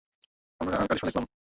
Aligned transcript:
আমরা 0.61 0.75
কারিশমা 0.81 1.07
দেখালাম! 1.09 1.25